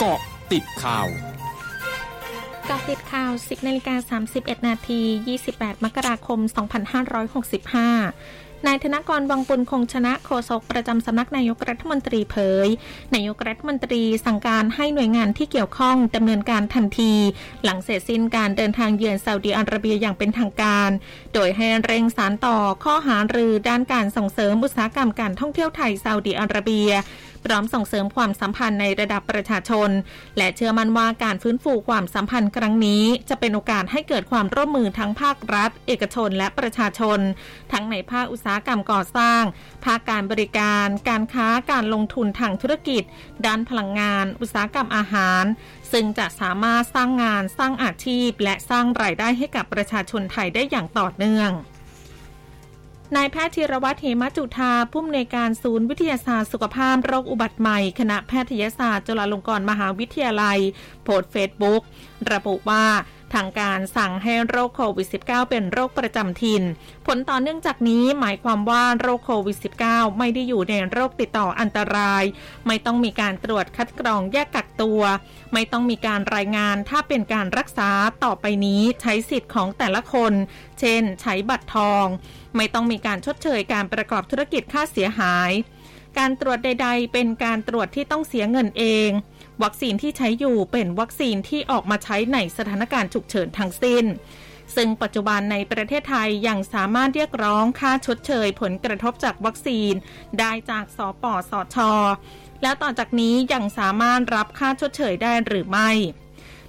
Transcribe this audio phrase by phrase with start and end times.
[0.00, 0.20] เกาะ
[0.52, 1.06] ติดข่าว
[2.68, 5.00] กาะติดข่าว 10นาฬิกา31 นาที
[5.42, 6.38] 28 มกราคม
[7.88, 12.36] 2565นายธนกรวังปุลคงชนะโฆษกประจำสำนักนายกรัฐมนตรีเผ
[12.66, 12.68] ย
[13.14, 17.12] นายกรัฐมนตรีสั่งการให้หน่วยงานที่เกี่ยวข้องดำเนินการทันที
[17.64, 20.90] หลังเสร็จสิ้นการเดินทางเยือนซาอุดีอาระเบียอย่างเป็นทางการ
[21.34, 26.90] โดยให้เร่งสารต่อข้อหารือด้านการส่งเสริมอุตสาหกรรมการท่องเที่ยวไทยซาอุดีอาระเบีย
[27.46, 29.90] พร้อมส่งเสริมความสัมพันธ์ในระดับประชาชน
[30.38, 37.18] และเชื่อมั่นว่าการฟื้นฟูความสัมพันธ์ครั้งนี้ จะเป็นโอกาสให้เกิดความร่วมมือทั้งภาครัฐ เอกชนและประชาชน
[37.72, 39.42] ทั้งในภาคอุตสาหกรรมก่อสร้าง
[39.84, 43.02] ภาคการบริการ การค้าการลงทุนทางธุรกิจ
[43.46, 45.44] ด้านพลังงาน อุตสาหกรรมอาหาร
[45.92, 51.52] ซึ่งจะสามารถสร้างงานสร้างอาชีพ และสร้างรายได้ให้กับประชาชนไทยได้อย่างต่อเนื่อง
[53.14, 60.58] นายแพทย์ธีรวัตรเหมจุธาผู้อำนวยการศูนย์วิทยาศาสตร์สุขภาพโรคอุบัติใหม่ คณะแพทยศาสตร์จุฬาลงกรณ์มหาวิทยาลัย
[61.04, 61.82] โพสต์เฟซบุ๊ก
[62.32, 62.84] ระบุว่า
[63.34, 66.62] ทางการสั่งให้โรคโควิด -19 เป็นโรคประจำถิ่น
[67.06, 69.56] ผลต่อเนื่องจากนี้หมายความว่าโรคโควิด
[69.88, 72.24] -19 ไม่ได้อยู่ในโรคติดต่ออันตราย
[72.66, 75.02] ไม่ต้องมีการตรวจคัดกรองแยกกักตัว
[75.52, 77.90] ไม่ต้องมีการรายงานถ้าเป็นการรักษา
[78.24, 80.32] ต่อไปนี้ใช้สิทธิ์ของแต่ละคน
[80.80, 82.06] เช่น ใช้บัตรทอง
[82.56, 85.52] ไม่ต้องมีการชดเชยการประกอบธุรกิจค่าเสียหาย
[86.18, 89.10] การตรวจใด ๆ เป็นการตรวจที่ต้องเสียเงินเอง
[89.62, 94.04] วัคซีนที่ใช้อยู่เป็นวัคซีนที่ออกมาใช้ในสถานการณ์ฉุกเฉินทั้งสิ้น
[94.76, 99.92] ซึ่งปัจจุบันในประเทศไทยยังสามารถเรียกร้องค่าชดเชยผลกระทบจากวัคซีน
[100.38, 101.76] ได้จากสปสช
[102.62, 105.90] และต่อจากนี้ยังสามารถรับค่าชดเชยได้หรือไม่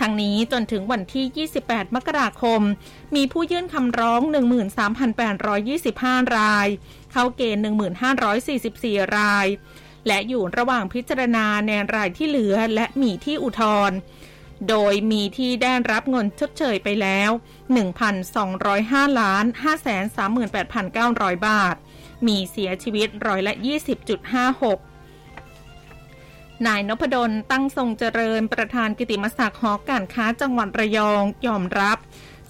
[0.00, 2.60] ทั้งนี้จนถึงวันที่ 28 มกราคม
[3.16, 4.20] มีผู้ยื่นคำร้อง
[5.48, 6.68] 13,825 ราย
[7.12, 7.62] เข้าเกณฑ์
[8.38, 9.46] 1,544 ราย
[10.06, 13.96] และอยู่ระหว่างพิจารณาในรายที่เหลือและมีที่อุทธรณ์
[14.68, 17.30] โดยมีที่ได้รับเงินชดเชยไปแล้ว
[18.44, 19.44] 1,205ล้าน
[20.24, 21.76] 538,900 บาท
[22.26, 23.66] มีเสียชีวิตร้อยละ 20.56
[26.66, 31.98] นายนพดลตั้งทรงเจริญประธานกิติมศักดิ์หอการค้าจังหวัดระยองยอมรับ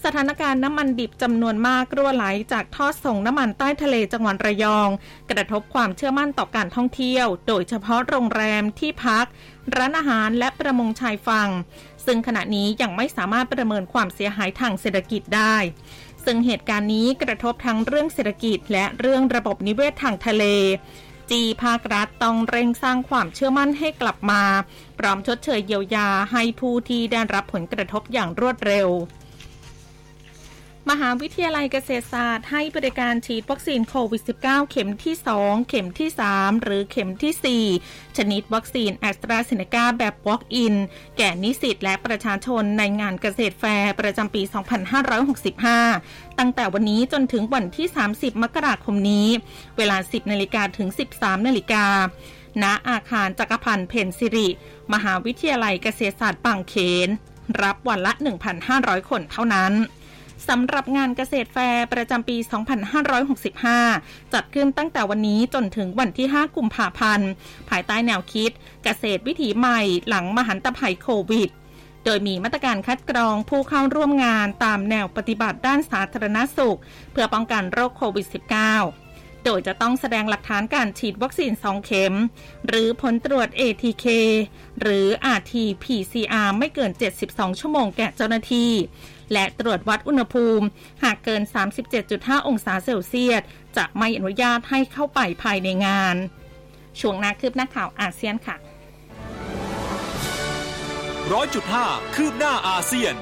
[0.05, 4.89] สถานการณ์น้ำมันดิบจำนวนมากรั่วไหลจากท่อส่งน้ำมันใต้ทะเลจังหวัดระยอง
[5.31, 9.27] กระทบความเชื่อมั่นต่อการท่องเที่ยว โดยเฉพาะโรงแรมที่พัก
[9.77, 11.51] ร้านอาหารและประมงชายฝั่ง
[12.07, 15.57] ซึ่งขณะนี้ยังไม่สามารถประเมินความเสียหายทางเศรษฐกิจได้
[16.25, 20.45] ซึ่งเหตุการณ์นี้กระทบทั้งเรื่องเศรษฐกิจ และเรื่องระบบนิเวศทางทะเล
[21.31, 24.43] ที่ภาครัฐต้องเร่งสร้างความเชื่อมั่นให้กลับมา
[24.99, 28.89] พร้อมชดเชยเยียวยาให้ผู้ที่ได้รับผลกระทบอย่างรวดเร็ว
[30.91, 40.75] มหาวิทยาลัยเกษตรศาสตร์ให้บริการฉีดวัคซีนโควิด -19 เข็มที่ 2 เข็มที่ 3 หรือเข็มที่ 4 ชนิดวัคซีนแอสตราเซเนกาแบบ Walk-in
[41.17, 44.43] แก่นิสิตและประชาชนในงานเกษตรแฟร์ประจำปี
[45.61, 49.29] 2565 ตั้งแต่วันนี้จนถึงวันที่ 30 มกราคมนี้
[49.77, 51.85] เวลา 10 นาฬิกาถึง 13 นาฬิกา
[52.63, 54.49] ณอาคารจักรพันธ์เพ็ญศิริ
[54.93, 56.75] มหาวิทยาลัยเกษตรศาสตร์บางเข
[57.07, 57.09] น
[57.63, 58.13] รับวันละ
[58.61, 59.75] 1,500 คนเท่านั้น
[60.49, 62.37] สำหรับงานเกษตรแฟร์ประจำปี
[63.55, 67.31] 2565 จัดขึ้นตั้งแต่วันนี้จนถึงวันที่ 5 กุมภาพันธ์
[67.69, 68.51] ภายใต้แนวคิด
[68.85, 71.51] เกษตรวิถีใหม่หลังมหันตภัยโควิด
[72.05, 76.79] โดยมีมาตรการคัดกรองผู้เข้าร่วมงานตามแนวปฏิบัติด้านสาธารณสุข
[77.13, 82.15] เพื่อป้องกันโรคโควิด -19 โดยจะต้องแสดงหลักฐานการฉีดวัคซีน 2 เข็ม
[82.67, 84.07] หรือผลตรวจ ATK
[84.81, 85.07] หรือ
[85.37, 86.91] RT-PCR ไม่เกิน
[87.27, 88.73] 72 ชั่วโมงแก่เจ้าหน้าที่
[89.33, 90.67] และตรวจวัดอุณหภูมิ
[91.03, 91.43] หากเกิน
[91.95, 93.43] 37.5 องศาเซลเซียส
[93.77, 96.17] จะไม่อนุญาตให้เข้าไปภายในงาน
[97.01, 98.57] ช่วงนาคืบหน้าข่าวอาเซียนค่ะ
[101.33, 103.15] ร้อยจุดห้าคืบหน้าอาเซียน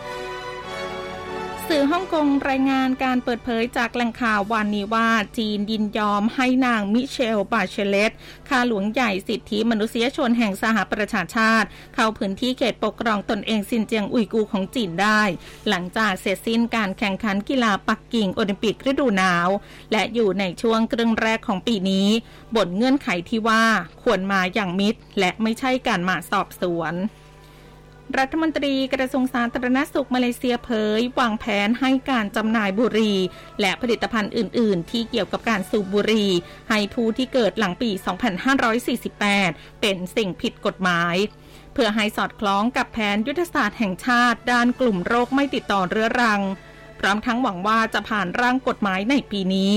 [1.72, 8.12] สื่อฮ่องกงรายงานการเปิดเผยจากแหล่งข่าววันนี้ว่า จีนยินยอมให้นางมิเชล บาเชเลต
[8.48, 15.22] ข้าหลวงใหญ่สิทธิมนุษยชนแห่งสหประชาชาติ เข้าพื้นที่เขตปกครองตนเองซินเจียงอุยกูของจีนได้
[15.68, 19.48] หลังจากเสร็จสิ้นการแข่งขันกีฬาปักกิ่งโอลิมปิกฤดูหนาว
[19.92, 22.08] และอยู่ในช่วงครึ่งแรกของปีนี้
[22.56, 23.64] บนเงื่อนไขที่ว่า
[24.02, 26.94] ควรมาอย่างมิตรและไม่ใช่การมาสอบสวน
[28.18, 33.18] รัฐมนตรีกระทรวงสาธารณสุขมาเลเซียเผย วางแผนให้การจำหน่ายบุหรี่
[33.60, 36.30] และผลิตภัณฑ์อื่น ๆ ที่เกี่ยวกับการสูบบุหรี่
[36.70, 37.90] ให้ผู้ที่เกิดหลังปี
[39.06, 41.14] 2548 เป็นสิ่งผิดกฎหมาย
[41.72, 46.42] เพื่อให้สอดคล้องกับแผนยุทธศาสตร์แห่งชาติ ด้านกลุ่มโรคไม่ติดต่อเรื้อรัง
[47.00, 49.72] พร้อมทั้งหวังว่าจะผ่านร่างกฎหมายในปีนี้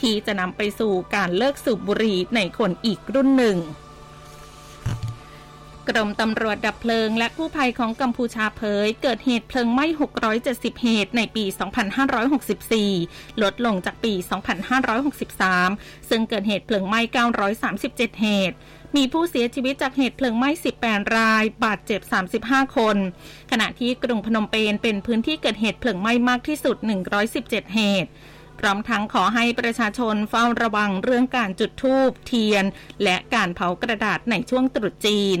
[0.00, 3.58] ที่จะนำไปสู่การเลิกสูบบุหรี่ในคนอีกรุ่นหนึ่ง
[5.90, 9.86] กรมตำรวจดับเพลิงและกู้ภัยของกัมพูชาเผย เกิดเหตุเพลิงไหม้
[10.34, 11.44] 670 เหตุในปี
[12.42, 14.12] 2564 ลดลงจากปี
[15.10, 17.00] 2563 ซึ่งเกิดเหตุเพลิงไหม้
[17.60, 18.56] 937 เหตุ
[18.96, 20.50] มีผู้เสียชีวิตจากเหตุเพลิงไหม้
[20.82, 22.00] 18 ราย บาดเจ็บ
[22.36, 22.96] 35 คน
[23.50, 26.76] ขณะที่กรุงพนมเปญเป็นพื้นที่เกิดเหตุเพลิงไหม้มากที่สุด
[27.24, 28.10] 117 เหตุ
[28.60, 32.64] พร้อมทั้งขอให้ประชาชนเฝ้าระวังเรื่องการจุดธูปเทียน
[33.02, 35.40] และการเผากระดาษในช่วงตรุษจีน